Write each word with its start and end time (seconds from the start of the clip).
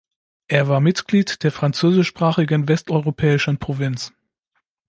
Er 0.47 0.67
war 0.67 0.79
Mitglied 0.79 1.43
der 1.43 1.51
französischsprachigen 1.51 2.67
Westeuropäischen 2.67 3.59
Provinz. 3.59 4.11